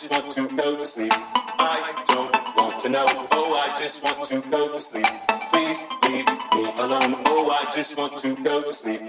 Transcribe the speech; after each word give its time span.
just 0.00 0.12
want 0.12 0.30
to 0.30 0.56
go 0.56 0.78
to 0.78 0.86
sleep. 0.86 1.12
I 1.12 2.02
don't 2.06 2.56
want 2.56 2.80
to 2.80 2.88
know. 2.88 3.04
Oh, 3.32 3.54
I 3.54 3.78
just 3.78 4.02
want 4.02 4.26
to 4.28 4.40
go 4.50 4.72
to 4.72 4.80
sleep. 4.80 5.04
Please 5.52 5.84
leave 6.04 6.26
me 6.26 6.72
alone. 6.78 7.16
Oh, 7.26 7.50
I 7.50 7.70
just 7.70 7.98
want 7.98 8.16
to 8.18 8.34
go 8.36 8.62
to 8.62 8.72
sleep. 8.72 9.02